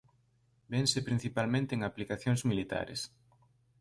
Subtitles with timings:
[0.73, 3.01] Vense principalmente en aplicacións militares.